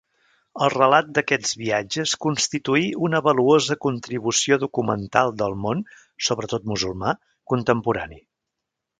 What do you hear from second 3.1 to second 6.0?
valuosa contribució documental del món,